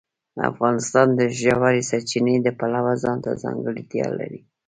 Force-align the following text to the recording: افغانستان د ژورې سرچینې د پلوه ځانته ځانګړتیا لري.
افغانستان 0.51 1.07
د 1.19 1.21
ژورې 1.39 1.81
سرچینې 1.89 2.35
د 2.41 2.47
پلوه 2.59 2.93
ځانته 3.03 3.31
ځانګړتیا 3.43 4.07
لري. 4.19 4.41